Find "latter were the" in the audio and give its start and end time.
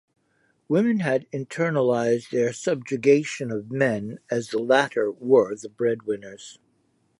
4.57-5.69